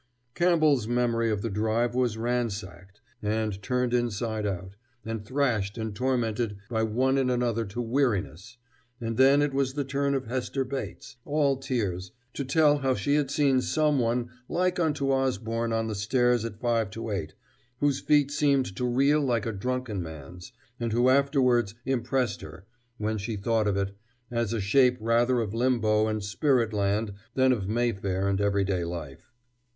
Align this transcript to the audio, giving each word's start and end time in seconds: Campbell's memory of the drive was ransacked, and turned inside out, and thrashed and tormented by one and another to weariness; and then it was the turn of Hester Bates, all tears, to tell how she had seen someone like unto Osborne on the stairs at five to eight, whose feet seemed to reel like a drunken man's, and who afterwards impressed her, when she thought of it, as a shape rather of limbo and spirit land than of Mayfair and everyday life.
Campbell's 0.33 0.87
memory 0.87 1.29
of 1.29 1.43
the 1.43 1.49
drive 1.51 1.93
was 1.93 2.17
ransacked, 2.17 3.01
and 3.21 3.61
turned 3.61 3.93
inside 3.93 4.47
out, 4.47 4.75
and 5.05 5.23
thrashed 5.23 5.77
and 5.77 5.95
tormented 5.95 6.57
by 6.71 6.81
one 6.81 7.19
and 7.19 7.29
another 7.29 7.65
to 7.65 7.79
weariness; 7.79 8.57
and 8.99 9.15
then 9.15 9.43
it 9.43 9.53
was 9.53 9.75
the 9.75 9.83
turn 9.83 10.15
of 10.15 10.25
Hester 10.25 10.63
Bates, 10.63 11.17
all 11.23 11.55
tears, 11.55 12.13
to 12.33 12.43
tell 12.43 12.79
how 12.79 12.95
she 12.95 13.13
had 13.13 13.29
seen 13.29 13.61
someone 13.61 14.31
like 14.49 14.79
unto 14.79 15.11
Osborne 15.11 15.71
on 15.71 15.85
the 15.85 15.93
stairs 15.93 16.43
at 16.45 16.59
five 16.59 16.89
to 16.89 17.11
eight, 17.11 17.35
whose 17.79 17.99
feet 17.99 18.31
seemed 18.31 18.75
to 18.77 18.85
reel 18.87 19.21
like 19.21 19.45
a 19.45 19.51
drunken 19.51 20.01
man's, 20.01 20.51
and 20.79 20.93
who 20.93 21.09
afterwards 21.09 21.75
impressed 21.85 22.41
her, 22.41 22.65
when 22.97 23.19
she 23.19 23.35
thought 23.35 23.67
of 23.67 23.77
it, 23.77 23.95
as 24.31 24.51
a 24.51 24.59
shape 24.59 24.97
rather 24.99 25.41
of 25.41 25.53
limbo 25.53 26.07
and 26.07 26.23
spirit 26.23 26.73
land 26.73 27.13
than 27.35 27.51
of 27.51 27.69
Mayfair 27.69 28.27
and 28.27 28.41
everyday 28.41 28.83
life. 28.83 29.31